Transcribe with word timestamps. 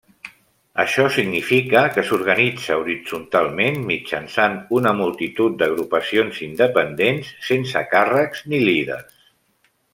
Això 0.83 1.03
significa 1.17 1.83
que 1.97 2.03
s'organitza 2.07 2.77
horitzontalment 2.83 3.77
mitjançant 3.91 4.57
una 4.79 4.95
multitud 5.03 5.61
d'agrupacions 5.61 6.43
independents 6.49 7.33
sense 7.53 7.87
càrrecs 7.95 8.47
ni 8.51 8.67
líders. 8.69 9.25